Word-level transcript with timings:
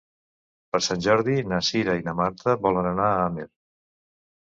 Per 0.75 0.81
Sant 0.85 1.03
Jordi 1.09 1.45
na 1.53 1.61
Cira 1.69 1.97
i 2.01 2.07
na 2.09 2.17
Marta 2.23 2.59
volen 2.67 2.93
anar 2.97 3.15
a 3.15 3.25
Amer. 3.31 3.51